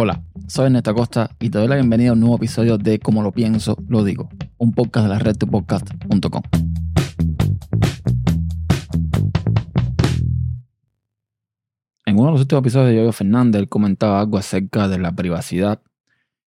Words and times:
Hola, 0.00 0.22
soy 0.46 0.66
Ernesto 0.66 0.92
Acosta 0.92 1.30
y 1.40 1.50
te 1.50 1.58
doy 1.58 1.66
la 1.66 1.74
bienvenida 1.74 2.10
a 2.10 2.12
un 2.12 2.20
nuevo 2.20 2.36
episodio 2.36 2.78
de 2.78 3.00
Como 3.00 3.20
lo 3.20 3.32
pienso, 3.32 3.76
lo 3.88 4.04
digo, 4.04 4.28
un 4.56 4.72
podcast 4.72 5.08
de 5.08 5.12
la 5.12 5.18
red 5.18 5.36
tupodcast.com. 5.36 6.42
En 12.06 12.16
uno 12.16 12.26
de 12.26 12.30
los 12.30 12.40
últimos 12.42 12.62
episodios 12.62 12.90
de 12.90 12.96
Yoyo 12.98 13.10
Fernández, 13.10 13.60
él 13.60 13.68
comentaba 13.68 14.20
algo 14.20 14.38
acerca 14.38 14.86
de 14.86 14.98
la 14.98 15.10
privacidad 15.10 15.82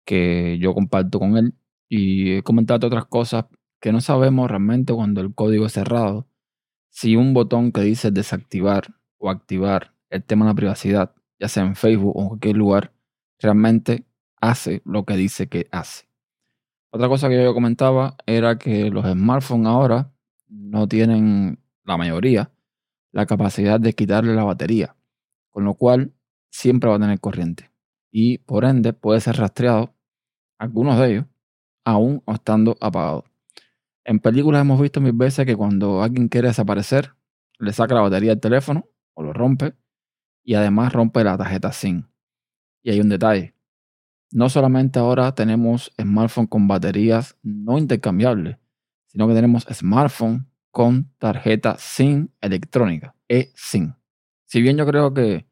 que 0.05 0.59
yo 0.61 0.75
comparto 0.75 1.21
con 1.21 1.37
él 1.37 1.55
y 1.89 2.33
he 2.33 2.43
comentado 2.43 2.89
otras 2.89 3.05
cosas 3.05 3.45
que 3.81 3.93
no 3.93 4.01
sabemos 4.01 4.51
realmente 4.51 4.93
cuando 4.93 5.21
el 5.21 5.33
código 5.33 5.67
es 5.67 5.75
cerrado 5.75 6.27
si 6.91 7.15
un 7.15 7.35
botón 7.35 7.71
que 7.71 7.83
dice 7.83 8.11
desactivar 8.11 8.97
o 9.19 9.31
activar 9.31 9.95
el 10.11 10.25
tema 10.25 10.45
de 10.45 10.51
la 10.51 10.57
privacidad, 10.57 11.13
ya 11.39 11.47
sea 11.47 11.63
en 11.63 11.77
Facebook 11.77 12.17
o 12.17 12.23
en 12.23 12.29
cualquier 12.31 12.57
lugar, 12.57 12.98
realmente 13.39 14.05
hace 14.41 14.83
lo 14.85 15.05
que 15.05 15.17
dice 15.17 15.49
que 15.49 15.69
hace. 15.71 16.09
Otra 16.91 17.09
cosa 17.09 17.29
que 17.29 17.43
yo 17.43 17.55
comentaba 17.55 18.17
era 18.27 18.59
que 18.59 18.91
los 18.91 19.05
smartphones 19.05 19.67
ahora 19.67 20.11
no 20.49 20.89
tienen, 20.89 21.59
la 21.85 21.97
mayoría, 21.97 22.51
la 23.13 23.27
capacidad 23.27 23.79
de 23.79 23.93
quitarle 23.93 24.35
la 24.35 24.45
batería, 24.45 24.97
con 25.51 25.65
lo 25.65 25.75
cual 25.75 26.13
siempre 26.51 26.89
va 26.89 26.97
a 26.97 27.01
tener 27.01 27.21
corriente. 27.21 27.71
Y 28.11 28.39
por 28.39 28.65
ende 28.65 28.93
puede 28.93 29.21
ser 29.21 29.37
rastreado, 29.37 29.95
algunos 30.59 30.99
de 30.99 31.11
ellos, 31.11 31.25
aún 31.85 32.23
estando 32.27 32.77
apagados. 32.81 33.25
En 34.05 34.21
películas 34.21 34.63
hemos 34.63 34.81
visto 34.81 35.01
mil 35.01 35.13
veces 35.13 35.45
que 35.45 35.57
cuando 35.57 36.03
alguien 36.03 36.29
quiere 36.29 36.49
desaparecer, 36.49 37.15
le 37.59 37.73
saca 37.73 37.95
la 37.95 38.01
batería 38.01 38.31
del 38.31 38.41
teléfono 38.41 38.87
o 39.15 39.23
lo 39.23 39.33
rompe 39.33 39.75
y 40.43 40.55
además 40.55 40.93
rompe 40.93 41.23
la 41.25 41.37
tarjeta 41.37 41.73
SIM. 41.73 42.09
Y 42.89 42.91
hay 42.91 43.01
un 43.01 43.11
detalle. 43.11 43.55
No 44.33 44.49
solamente 44.49 44.99
ahora 44.99 45.35
tenemos 45.35 45.93
smartphones 46.01 46.49
con 46.49 46.69
baterías 46.69 47.37
no 47.43 47.77
intercambiables, 47.77 48.57
sino 49.09 49.29
que 49.29 49.35
tenemos 49.35 49.67
smartphones 49.71 50.45
con 50.71 51.13
tarjeta 51.19 51.77
SIM 51.79 52.29
electrónica, 52.41 53.15
eSIM. 53.29 53.93
Si 54.47 54.63
bien 54.63 54.79
yo 54.79 54.87
creo 54.87 55.13
que 55.13 55.45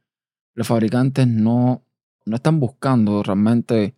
los 0.54 0.66
fabricantes 0.66 1.28
no, 1.28 1.84
no 2.24 2.36
están 2.36 2.58
buscando 2.58 3.22
realmente 3.22 3.94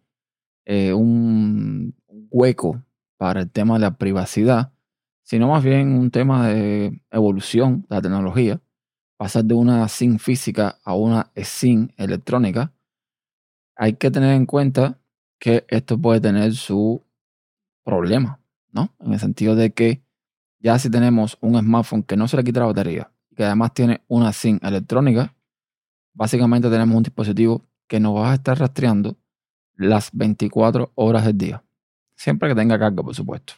eh, 0.65 0.93
un 0.93 1.95
hueco 2.33 2.83
para 3.19 3.43
el 3.43 3.51
tema 3.53 3.75
de 3.75 3.81
la 3.83 3.99
privacidad, 3.99 4.73
sino 5.23 5.47
más 5.47 5.63
bien 5.63 5.93
un 5.93 6.11
tema 6.11 6.49
de 6.49 7.01
evolución 7.13 7.87
de 7.89 7.95
la 7.95 8.03
tecnología, 8.03 8.61
pasar 9.17 9.45
de 9.45 9.55
una 9.55 9.87
SIM 9.87 10.19
física 10.19 10.81
a 10.83 10.97
una 10.97 11.31
SIM 11.37 11.91
electrónica, 11.97 12.73
hay 13.79 13.95
que 13.95 14.11
tener 14.11 14.35
en 14.35 14.45
cuenta 14.45 14.99
que 15.39 15.65
esto 15.69 15.97
puede 15.97 16.21
tener 16.21 16.53
su 16.55 17.07
problema, 17.85 18.41
¿no? 18.73 18.93
En 18.99 19.13
el 19.13 19.21
sentido 19.21 19.55
de 19.55 19.73
que 19.73 20.03
ya 20.59 20.79
si 20.81 20.91
tenemos 20.91 21.39
un 21.41 21.59
smartphone 21.59 22.03
que 22.03 22.17
no 22.17 22.27
se 22.27 22.37
le 22.37 22.45
quita 22.45 22.61
la 22.61 22.67
batería, 22.67 23.13
que 23.37 23.45
además 23.45 23.73
tiene 23.73 24.03
una 24.09 24.33
SIM 24.33 24.59
electrónica, 24.63 25.33
básicamente 26.13 26.69
tenemos 26.69 26.97
un 26.97 27.05
dispositivo 27.05 27.65
que 27.87 28.01
nos 28.01 28.17
va 28.17 28.33
a 28.33 28.35
estar 28.35 28.59
rastreando 28.59 29.17
las 29.77 30.11
24 30.13 30.91
horas 30.97 31.25
del 31.25 31.39
día. 31.39 31.65
Siempre 32.17 32.49
que 32.49 32.57
tenga 32.57 32.81
carga, 32.81 33.01
por 33.01 33.15
supuesto. 33.15 33.55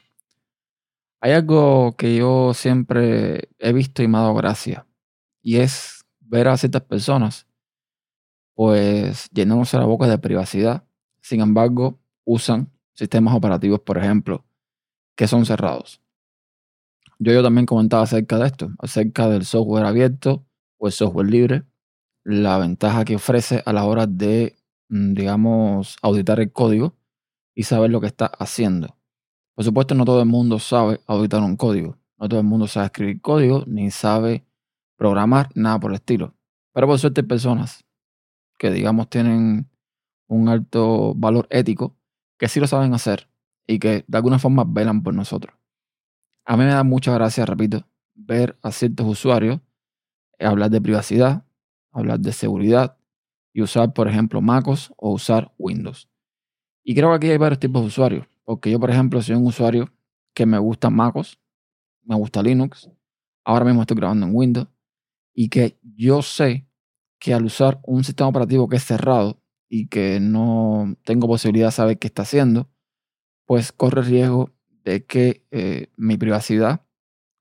Hay 1.22 1.32
algo 1.32 1.96
que 1.96 2.14
yo 2.14 2.52
siempre 2.52 3.48
he 3.58 3.72
visto 3.72 4.02
y 4.02 4.08
me 4.08 4.18
ha 4.18 4.20
dado 4.20 4.34
gracia. 4.34 4.86
Y 5.40 5.56
es 5.56 6.04
ver 6.20 6.48
a 6.48 6.58
ciertas 6.58 6.82
personas, 6.82 7.46
pues 8.60 9.30
llenándose 9.30 9.78
la 9.78 9.86
boca 9.86 10.06
de 10.06 10.18
privacidad. 10.18 10.84
Sin 11.22 11.40
embargo, 11.40 11.98
usan 12.26 12.70
sistemas 12.92 13.34
operativos, 13.34 13.80
por 13.80 13.96
ejemplo, 13.96 14.44
que 15.16 15.26
son 15.26 15.46
cerrados. 15.46 16.02
Yo, 17.18 17.32
yo 17.32 17.42
también 17.42 17.64
comentaba 17.64 18.02
acerca 18.02 18.38
de 18.38 18.48
esto, 18.48 18.70
acerca 18.78 19.30
del 19.30 19.46
software 19.46 19.86
abierto 19.86 20.44
o 20.76 20.88
el 20.88 20.92
software 20.92 21.30
libre, 21.30 21.64
la 22.22 22.58
ventaja 22.58 23.06
que 23.06 23.16
ofrece 23.16 23.62
a 23.64 23.72
la 23.72 23.86
hora 23.86 24.06
de, 24.06 24.54
mm, 24.90 25.14
digamos, 25.14 25.96
auditar 26.02 26.38
el 26.38 26.52
código 26.52 26.98
y 27.54 27.62
saber 27.62 27.90
lo 27.90 28.02
que 28.02 28.08
está 28.08 28.26
haciendo. 28.26 28.94
Por 29.54 29.64
supuesto, 29.64 29.94
no 29.94 30.04
todo 30.04 30.20
el 30.20 30.28
mundo 30.28 30.58
sabe 30.58 31.00
auditar 31.06 31.42
un 31.42 31.56
código. 31.56 31.96
No 32.18 32.28
todo 32.28 32.40
el 32.40 32.46
mundo 32.46 32.66
sabe 32.66 32.84
escribir 32.84 33.22
código, 33.22 33.64
ni 33.66 33.90
sabe 33.90 34.44
programar, 34.98 35.48
nada 35.54 35.80
por 35.80 35.92
el 35.92 35.94
estilo. 35.94 36.34
Pero 36.74 36.86
por 36.86 36.98
suerte 36.98 37.22
hay 37.22 37.26
personas 37.26 37.86
que, 38.60 38.70
digamos, 38.70 39.08
tienen 39.08 39.70
un 40.28 40.48
alto 40.50 41.14
valor 41.16 41.46
ético, 41.48 41.96
que 42.38 42.46
sí 42.46 42.60
lo 42.60 42.66
saben 42.66 42.92
hacer 42.92 43.30
y 43.66 43.78
que 43.78 44.04
de 44.06 44.18
alguna 44.18 44.38
forma 44.38 44.64
velan 44.68 45.02
por 45.02 45.14
nosotros. 45.14 45.56
A 46.44 46.58
mí 46.58 46.64
me 46.64 46.70
da 46.70 46.84
mucha 46.84 47.14
gracia, 47.14 47.46
repito, 47.46 47.86
ver 48.14 48.58
a 48.60 48.70
ciertos 48.70 49.06
usuarios 49.06 49.60
hablar 50.38 50.70
de 50.70 50.80
privacidad, 50.82 51.46
hablar 51.90 52.20
de 52.20 52.32
seguridad 52.32 52.98
y 53.54 53.62
usar, 53.62 53.94
por 53.94 54.08
ejemplo, 54.08 54.42
MacOS 54.42 54.92
o 54.98 55.12
usar 55.12 55.52
Windows. 55.56 56.10
Y 56.84 56.94
creo 56.94 57.08
que 57.10 57.16
aquí 57.16 57.30
hay 57.30 57.38
varios 57.38 57.60
tipos 57.60 57.80
de 57.80 57.88
usuarios. 57.88 58.26
Porque 58.44 58.70
yo, 58.70 58.78
por 58.78 58.90
ejemplo, 58.90 59.22
soy 59.22 59.36
un 59.36 59.46
usuario 59.46 59.90
que 60.34 60.44
me 60.44 60.58
gusta 60.58 60.90
MacOS, 60.90 61.38
me 62.02 62.14
gusta 62.14 62.42
Linux. 62.42 62.90
Ahora 63.42 63.64
mismo 63.64 63.80
estoy 63.80 63.96
grabando 63.96 64.26
en 64.26 64.34
Windows. 64.34 64.68
Y 65.32 65.48
que 65.48 65.78
yo 65.82 66.20
sé 66.20 66.66
que 67.20 67.34
al 67.34 67.44
usar 67.44 67.78
un 67.84 68.02
sistema 68.02 68.30
operativo 68.30 68.68
que 68.68 68.76
es 68.76 68.84
cerrado 68.84 69.40
y 69.68 69.86
que 69.86 70.18
no 70.18 70.96
tengo 71.04 71.28
posibilidad 71.28 71.68
de 71.68 71.72
saber 71.72 71.98
qué 71.98 72.08
está 72.08 72.22
haciendo, 72.22 72.68
pues 73.46 73.70
corre 73.70 74.02
riesgo 74.02 74.52
de 74.84 75.04
que 75.04 75.46
eh, 75.50 75.92
mi 75.96 76.16
privacidad 76.16 76.84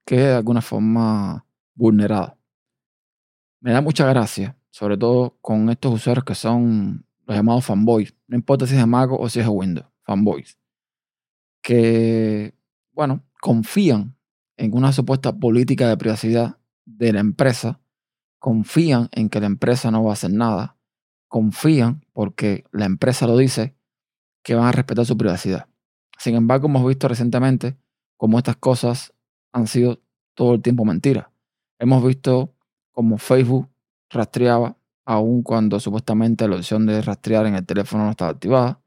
quede 0.05 0.27
de 0.27 0.35
alguna 0.35 0.61
forma 0.61 1.45
vulnerada. 1.73 2.37
Me 3.61 3.71
da 3.71 3.81
mucha 3.81 4.05
gracia, 4.07 4.57
sobre 4.69 4.97
todo 4.97 5.37
con 5.41 5.69
estos 5.69 5.93
usuarios 5.93 6.25
que 6.25 6.35
son 6.35 7.05
los 7.25 7.35
llamados 7.35 7.65
fanboys, 7.65 8.13
no 8.27 8.35
importa 8.35 8.67
si 8.67 8.73
es 8.73 8.79
de 8.79 8.85
Mac 8.85 9.11
o 9.11 9.29
si 9.29 9.39
es 9.39 9.45
de 9.45 9.51
Windows, 9.51 9.87
fanboys, 10.03 10.57
que, 11.61 12.53
bueno, 12.91 13.23
confían 13.41 14.15
en 14.57 14.75
una 14.75 14.91
supuesta 14.91 15.37
política 15.37 15.87
de 15.87 15.97
privacidad 15.97 16.57
de 16.85 17.13
la 17.13 17.19
empresa, 17.19 17.79
confían 18.39 19.09
en 19.11 19.29
que 19.29 19.39
la 19.39 19.45
empresa 19.45 19.91
no 19.91 20.03
va 20.03 20.11
a 20.11 20.13
hacer 20.13 20.31
nada, 20.31 20.77
confían 21.27 22.05
porque 22.13 22.63
la 22.71 22.85
empresa 22.85 23.27
lo 23.27 23.37
dice 23.37 23.75
que 24.43 24.55
van 24.55 24.65
a 24.65 24.71
respetar 24.71 25.05
su 25.05 25.17
privacidad. 25.17 25.67
Sin 26.17 26.35
embargo, 26.35 26.67
hemos 26.67 26.85
visto 26.85 27.07
recientemente 27.07 27.77
cómo 28.17 28.37
estas 28.37 28.57
cosas 28.57 29.13
han 29.53 29.67
sido 29.67 30.01
todo 30.33 30.55
el 30.55 30.61
tiempo 30.61 30.85
mentiras. 30.85 31.27
Hemos 31.79 32.03
visto 32.03 32.55
cómo 32.91 33.17
Facebook 33.17 33.69
rastreaba 34.09 34.77
aun 35.05 35.43
cuando 35.43 35.79
supuestamente 35.79 36.47
la 36.47 36.57
opción 36.57 36.85
de 36.85 37.01
rastrear 37.01 37.45
en 37.45 37.55
el 37.55 37.65
teléfono 37.65 38.05
no 38.05 38.11
estaba 38.11 38.31
activada. 38.31 38.81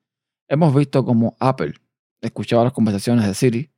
Hemos 0.48 0.74
visto 0.74 1.04
como 1.04 1.36
Apple 1.40 1.74
escuchaba 2.22 2.64
las 2.64 2.72
conversaciones 2.72 3.26
de 3.26 3.34
Siri, 3.34 3.72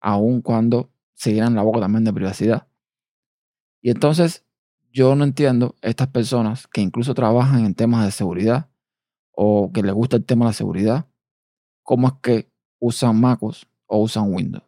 aun 0.00 0.40
cuando 0.40 0.92
seguían 1.14 1.54
la 1.54 1.62
boca 1.62 1.80
también 1.80 2.04
de 2.04 2.12
privacidad. 2.12 2.68
Y 3.82 3.90
entonces 3.90 4.46
yo 4.92 5.14
no 5.14 5.24
entiendo 5.24 5.76
estas 5.82 6.08
personas 6.08 6.66
que 6.66 6.80
incluso 6.80 7.14
trabajan 7.14 7.64
en 7.64 7.74
temas 7.74 8.04
de 8.04 8.10
seguridad 8.10 8.68
o 9.32 9.70
que 9.72 9.82
les 9.82 9.94
gusta 9.94 10.16
el 10.16 10.24
tema 10.24 10.46
de 10.46 10.48
la 10.50 10.54
seguridad, 10.54 11.06
cómo 11.82 12.08
es 12.08 12.14
que 12.22 12.50
usan 12.80 13.20
MacOS 13.20 13.68
o 13.86 14.02
usan 14.02 14.32
Windows. 14.32 14.64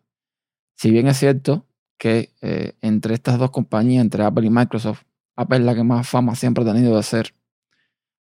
Si 0.76 0.91
bien 0.91 1.09
es 1.09 1.19
cierto 1.19 1.66
que 1.98 2.32
eh, 2.41 2.76
entre 2.80 3.14
estas 3.14 3.38
dos 3.38 3.50
compañías, 3.50 4.03
entre 4.03 4.25
Apple 4.25 4.47
y 4.47 4.50
Microsoft, 4.50 5.03
Apple 5.36 5.59
es 5.59 5.64
la 5.64 5.75
que 5.75 5.84
más 5.84 6.09
fama 6.09 6.34
siempre 6.34 6.64
ha 6.64 6.72
tenido 6.72 6.97
de 6.97 7.03
ser 7.03 7.34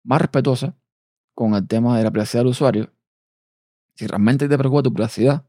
más 0.03 0.21
respetuosa 0.21 0.75
con 1.35 1.55
el 1.55 1.69
tema 1.69 1.97
de 1.97 2.05
la 2.05 2.11
privacidad 2.11 2.41
del 2.41 2.51
usuario. 2.51 2.93
Si 3.95 4.07
realmente 4.07 4.49
te 4.49 4.59
preocupa 4.59 4.83
tu 4.83 4.93
privacidad, 4.93 5.47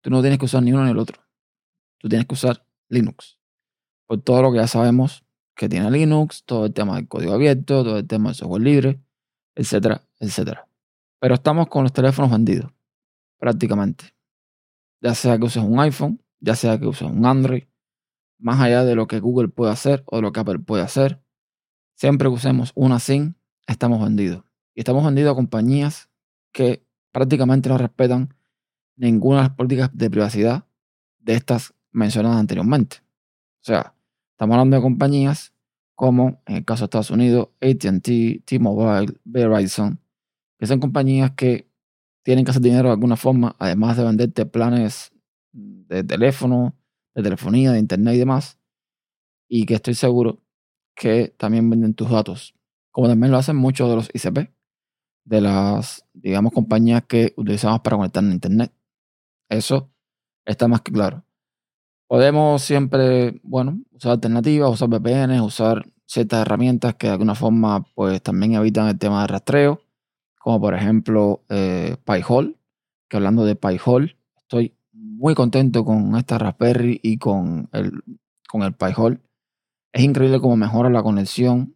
tú 0.00 0.10
no 0.10 0.20
tienes 0.20 0.38
que 0.38 0.46
usar 0.46 0.62
ni 0.62 0.72
uno 0.72 0.84
ni 0.84 0.92
el 0.92 0.98
otro. 0.98 1.20
Tú 1.98 2.08
tienes 2.08 2.26
que 2.26 2.34
usar 2.34 2.64
Linux. 2.88 3.38
Por 4.06 4.22
todo 4.22 4.42
lo 4.42 4.52
que 4.52 4.58
ya 4.58 4.66
sabemos 4.68 5.25
que 5.56 5.68
tiene 5.68 5.90
Linux, 5.90 6.44
todo 6.44 6.66
el 6.66 6.74
tema 6.74 6.96
del 6.96 7.08
código 7.08 7.32
abierto, 7.32 7.82
todo 7.82 7.98
el 7.98 8.06
tema 8.06 8.28
del 8.28 8.36
software 8.36 8.62
libre, 8.62 9.00
etcétera, 9.54 10.02
etcétera. 10.20 10.68
Pero 11.18 11.34
estamos 11.34 11.68
con 11.68 11.82
los 11.82 11.92
teléfonos 11.92 12.30
vendidos, 12.30 12.70
prácticamente. 13.38 14.14
Ya 15.00 15.14
sea 15.14 15.38
que 15.38 15.44
uses 15.44 15.62
un 15.62 15.80
iPhone, 15.80 16.22
ya 16.40 16.54
sea 16.54 16.78
que 16.78 16.86
uses 16.86 17.08
un 17.08 17.24
Android, 17.24 17.64
más 18.38 18.60
allá 18.60 18.84
de 18.84 18.94
lo 18.94 19.06
que 19.06 19.18
Google 19.18 19.48
puede 19.48 19.72
hacer 19.72 20.04
o 20.06 20.16
de 20.16 20.22
lo 20.22 20.32
que 20.32 20.40
Apple 20.40 20.58
puede 20.58 20.82
hacer. 20.82 21.22
Siempre 21.94 22.28
que 22.28 22.34
usemos 22.34 22.72
una 22.74 22.98
SIM, 22.98 23.34
estamos 23.66 24.02
vendidos. 24.02 24.44
Y 24.74 24.80
estamos 24.80 25.04
vendidos 25.04 25.32
a 25.32 25.34
compañías 25.34 26.10
que 26.52 26.86
prácticamente 27.12 27.70
no 27.70 27.78
respetan 27.78 28.34
ninguna 28.94 29.38
de 29.38 29.48
las 29.48 29.56
políticas 29.56 29.90
de 29.94 30.10
privacidad 30.10 30.66
de 31.18 31.34
estas 31.34 31.74
mencionadas 31.92 32.38
anteriormente. 32.38 32.98
O 33.62 33.64
sea, 33.64 33.95
estamos 34.36 34.52
hablando 34.52 34.76
de 34.76 34.82
compañías 34.82 35.54
como, 35.94 36.42
en 36.44 36.56
el 36.56 36.64
caso 36.66 36.82
de 36.82 36.84
Estados 36.86 37.10
Unidos, 37.10 37.48
ATT, 37.62 38.44
T-Mobile, 38.44 39.14
Verizon, 39.24 39.98
que 40.58 40.66
son 40.66 40.78
compañías 40.78 41.30
que 41.30 41.70
tienen 42.22 42.44
que 42.44 42.50
hacer 42.50 42.60
dinero 42.60 42.88
de 42.88 42.92
alguna 42.92 43.16
forma, 43.16 43.56
además 43.58 43.96
de 43.96 44.04
venderte 44.04 44.44
planes 44.44 45.10
de 45.52 46.04
teléfono, 46.04 46.76
de 47.14 47.22
telefonía, 47.22 47.72
de 47.72 47.78
internet 47.78 48.14
y 48.14 48.18
demás, 48.18 48.58
y 49.48 49.64
que 49.64 49.74
estoy 49.74 49.94
seguro 49.94 50.42
que 50.94 51.34
también 51.38 51.70
venden 51.70 51.94
tus 51.94 52.10
datos, 52.10 52.54
como 52.90 53.08
también 53.08 53.32
lo 53.32 53.38
hacen 53.38 53.56
muchos 53.56 53.88
de 53.88 53.96
los 53.96 54.10
ICP, 54.12 54.52
de 55.24 55.40
las, 55.40 56.04
digamos, 56.12 56.52
compañías 56.52 57.04
que 57.08 57.32
utilizamos 57.38 57.80
para 57.80 57.96
conectar 57.96 58.22
en 58.22 58.32
internet. 58.32 58.70
Eso 59.48 59.90
está 60.44 60.68
más 60.68 60.82
que 60.82 60.92
claro. 60.92 61.25
Podemos 62.08 62.62
siempre, 62.62 63.40
bueno, 63.42 63.80
usar 63.92 64.12
alternativas, 64.12 64.70
usar 64.70 64.88
VPN, 64.88 65.40
usar 65.40 65.86
ciertas 66.06 66.42
herramientas 66.42 66.94
que 66.94 67.08
de 67.08 67.14
alguna 67.14 67.34
forma 67.34 67.84
pues 67.94 68.22
también 68.22 68.54
evitan 68.54 68.88
el 68.88 68.98
tema 68.98 69.22
de 69.22 69.26
rastreo 69.26 69.80
como 70.46 70.60
por 70.60 70.74
ejemplo 70.74 71.42
eh, 71.48 71.96
PyHole, 72.04 72.54
que 73.08 73.16
hablando 73.16 73.44
de 73.44 73.56
PyHole, 73.56 74.16
estoy 74.36 74.76
muy 74.92 75.34
contento 75.34 75.84
con 75.84 76.14
esta 76.14 76.38
Raspberry 76.38 77.00
y 77.02 77.18
con 77.18 77.68
el, 77.72 78.04
con 78.48 78.62
el 78.62 78.72
PyHole. 78.72 79.18
Es 79.92 80.04
increíble 80.04 80.38
cómo 80.38 80.56
mejora 80.56 80.88
la 80.88 81.02
conexión, 81.02 81.74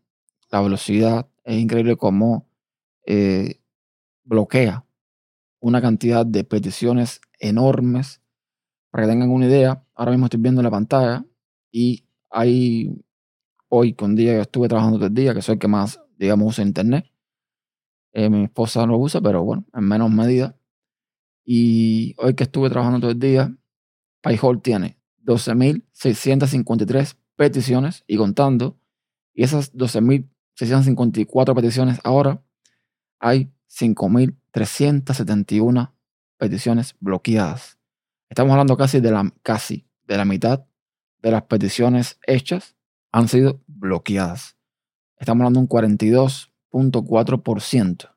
la 0.53 0.61
velocidad, 0.61 1.27
es 1.43 1.59
increíble 1.59 1.97
cómo 1.97 2.47
eh, 3.07 3.59
bloquea 4.23 4.85
una 5.59 5.83
cantidad 5.83 6.25
de 6.25 6.45
peticiones 6.45 7.21
enormes. 7.41 8.20
Para 8.91 9.05
que 9.05 9.11
tengan 9.11 9.31
una 9.31 9.47
idea, 9.47 9.85
ahora 9.95 10.13
mismo 10.13 10.27
estoy 10.27 10.41
viendo 10.41 10.63
la 10.63 10.71
pantalla 10.71 11.25
y 11.71 12.05
hay 12.31 12.91
hoy, 13.69 13.95
con 13.95 14.17
día 14.17 14.35
que 14.35 14.41
estuve 14.41 14.69
trabajando 14.69 14.99
todo 14.99 15.07
el 15.07 15.15
día, 15.15 15.35
que 15.35 15.43
soy 15.43 15.55
el 15.55 15.59
que 15.59 15.69
más, 15.69 16.01
digamos, 16.19 16.49
usa 16.49 16.65
internet, 16.65 17.07
eh, 18.13 18.29
mi 18.29 18.45
esposa 18.45 18.85
no 18.87 18.93
lo 18.93 18.99
usa, 18.99 19.21
pero 19.21 19.43
bueno, 19.45 19.65
en 19.73 19.85
menos 19.85 20.11
medida. 20.11 20.57
Y 21.45 22.15
hoy 22.19 22.35
que 22.35 22.43
estuve 22.45 22.69
trabajando 22.69 23.01
todo 23.01 23.13
el 23.13 23.19
día, 23.19 23.57
PayHall 24.21 24.61
tiene 24.61 24.99
12.653 25.25 27.17
peticiones 27.37 28.05
y 28.07 28.17
contando. 28.17 28.79
Y 29.33 29.45
esas 29.45 29.73
12.654 29.75 31.55
peticiones 31.55 31.99
ahora 32.05 32.43
hay 33.19 33.51
5.371 33.69 35.93
peticiones 36.37 36.95
bloqueadas. 37.01 37.80
Estamos 38.31 38.53
hablando 38.53 38.77
casi 38.77 39.01
de 39.01 39.11
la, 39.11 39.31
casi 39.43 39.87
de 40.07 40.17
la 40.17 40.25
mitad 40.25 40.65
de 41.21 41.31
las 41.33 41.43
peticiones 41.43 42.19
hechas 42.27 42.77
han 43.13 43.29
sido 43.29 43.61
bloqueadas. 43.67 44.57
Estamos 45.19 45.43
hablando 45.43 45.59
de 45.59 45.65
un 45.65 45.67
42 45.67 46.51
.4%, 46.73 48.15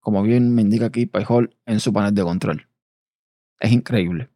como 0.00 0.22
bien 0.22 0.54
me 0.54 0.62
indica 0.62 0.86
aquí 0.86 1.06
PayHall 1.06 1.56
en 1.66 1.78
su 1.78 1.92
panel 1.92 2.14
de 2.14 2.22
control. 2.22 2.68
Es 3.60 3.72
increíble. 3.72 4.30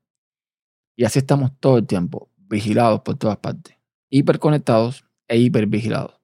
Y 0.97 1.05
así 1.05 1.19
estamos 1.19 1.59
todo 1.59 1.79
el 1.79 1.87
tiempo, 1.87 2.31
vigilados 2.37 3.01
por 3.01 3.17
todas 3.17 3.39
partes, 3.39 3.77
hiperconectados 4.09 5.05
e 5.27 5.39
hipervigilados. 5.39 6.21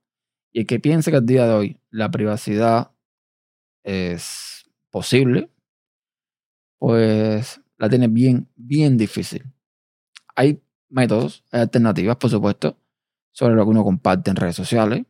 Y 0.53 0.61
el 0.61 0.67
que 0.67 0.81
piense 0.81 1.11
que 1.11 1.17
al 1.17 1.27
día 1.27 1.47
de 1.47 1.55
hoy 1.55 1.81
la 1.91 2.11
privacidad 2.11 2.93
es 3.83 4.71
posible, 4.91 5.51
pues 6.79 7.61
la 7.79 7.89
tiene 7.89 8.09
bien, 8.09 8.49
bien 8.57 8.97
difícil. 8.97 9.45
Hay 10.35 10.63
métodos, 10.89 11.45
hay 11.51 11.63
alternativas, 11.63 12.17
por 12.17 12.31
supuesto, 12.31 12.79
sobre 13.33 13.55
lo 13.55 13.65
que 13.65 13.71
uno 13.71 13.85
comparte 13.85 14.31
en 14.31 14.37
redes 14.37 14.57
sociales, 14.57 15.05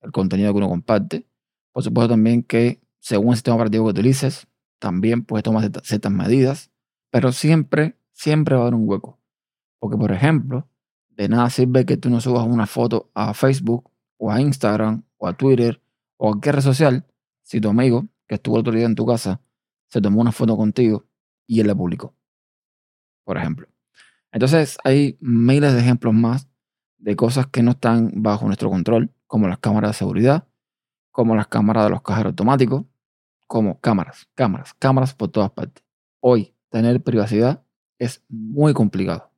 el 0.00 0.12
contenido 0.12 0.52
que 0.52 0.58
uno 0.58 0.68
comparte, 0.68 1.26
por 1.72 1.82
supuesto 1.82 2.14
también 2.14 2.42
que 2.42 2.80
según 2.98 3.30
el 3.30 3.36
sistema 3.36 3.56
operativo 3.56 3.84
que 3.86 3.90
utilices, 3.90 4.46
también 4.78 5.24
puedes 5.24 5.42
tomar 5.42 5.70
ciertas 5.82 6.12
medidas, 6.12 6.70
pero 7.10 7.32
siempre, 7.32 7.96
siempre 8.12 8.54
va 8.54 8.62
a 8.62 8.64
haber 8.64 8.74
un 8.74 8.88
hueco. 8.88 9.18
Porque, 9.78 9.96
por 9.96 10.12
ejemplo, 10.12 10.68
de 11.10 11.28
nada 11.28 11.50
sirve 11.50 11.84
que 11.84 11.96
tú 11.96 12.10
no 12.10 12.20
subas 12.20 12.46
una 12.46 12.66
foto 12.66 13.10
a 13.14 13.34
Facebook 13.34 13.90
o 14.18 14.30
a 14.30 14.40
Instagram 14.40 15.02
o 15.16 15.26
a 15.26 15.36
Twitter 15.36 15.82
o 16.16 16.28
a 16.28 16.32
cualquier 16.32 16.56
red 16.56 16.62
social 16.62 17.06
si 17.42 17.60
tu 17.60 17.68
amigo 17.68 18.06
que 18.26 18.36
estuvo 18.36 18.56
el 18.56 18.60
otro 18.60 18.72
día 18.72 18.86
en 18.86 18.94
tu 18.94 19.04
casa 19.04 19.40
se 19.88 20.00
tomó 20.00 20.20
una 20.20 20.32
foto 20.32 20.56
contigo 20.56 21.07
y 21.48 21.58
él 21.58 21.66
la 21.66 21.74
publicó. 21.74 22.14
Por 23.24 23.38
ejemplo. 23.38 23.66
Entonces 24.30 24.78
hay 24.84 25.18
miles 25.20 25.74
de 25.74 25.80
ejemplos 25.80 26.14
más 26.14 26.46
de 26.98 27.16
cosas 27.16 27.48
que 27.48 27.62
no 27.62 27.72
están 27.72 28.12
bajo 28.22 28.46
nuestro 28.46 28.70
control, 28.70 29.12
como 29.26 29.48
las 29.48 29.58
cámaras 29.58 29.92
de 29.92 29.98
seguridad, 29.98 30.46
como 31.10 31.34
las 31.34 31.48
cámaras 31.48 31.84
de 31.84 31.90
los 31.90 32.02
cajeros 32.02 32.30
automáticos, 32.30 32.84
como 33.46 33.80
cámaras, 33.80 34.28
cámaras, 34.34 34.74
cámaras 34.74 35.14
por 35.14 35.30
todas 35.30 35.50
partes. 35.50 35.82
Hoy, 36.20 36.54
tener 36.68 37.02
privacidad 37.02 37.64
es 37.98 38.22
muy 38.28 38.74
complicado 38.74 39.32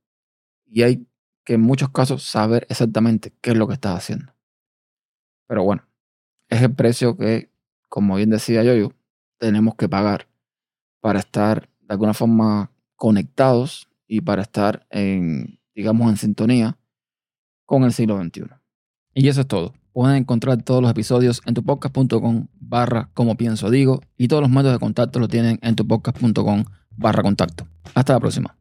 y 0.66 0.82
hay 0.82 1.06
que 1.44 1.54
en 1.54 1.60
muchos 1.60 1.90
casos 1.90 2.24
saber 2.24 2.66
exactamente 2.68 3.32
qué 3.40 3.50
es 3.50 3.56
lo 3.56 3.68
que 3.68 3.74
estás 3.74 3.96
haciendo. 3.96 4.34
Pero 5.46 5.64
bueno, 5.64 5.86
es 6.48 6.62
el 6.62 6.74
precio 6.74 7.16
que, 7.16 7.50
como 7.88 8.16
bien 8.16 8.30
decía 8.30 8.62
yo, 8.62 8.92
tenemos 9.38 9.74
que 9.76 9.88
pagar 9.88 10.28
para 11.00 11.20
estar 11.20 11.69
de 11.90 11.94
alguna 11.94 12.14
forma 12.14 12.70
conectados 12.94 13.88
y 14.06 14.20
para 14.20 14.42
estar 14.42 14.86
en, 14.90 15.58
digamos, 15.74 16.08
en 16.08 16.16
sintonía 16.16 16.78
con 17.66 17.82
el 17.82 17.92
siglo 17.92 18.22
XXI. 18.22 18.44
Y 19.12 19.26
eso 19.26 19.40
es 19.40 19.48
todo. 19.48 19.74
Pueden 19.92 20.18
encontrar 20.18 20.62
todos 20.62 20.80
los 20.80 20.90
episodios 20.92 21.42
en 21.46 21.54
tupodcast.com 21.54 22.46
barra 22.60 23.10
como 23.12 23.36
pienso 23.36 23.70
digo 23.70 24.02
y 24.16 24.28
todos 24.28 24.40
los 24.40 24.50
métodos 24.50 24.74
de 24.74 24.78
contacto 24.78 25.18
lo 25.18 25.26
tienen 25.26 25.58
en 25.62 25.74
tupodcast.com 25.74 26.64
barra 26.96 27.24
contacto. 27.24 27.66
Hasta 27.92 28.12
la 28.12 28.20
próxima. 28.20 28.56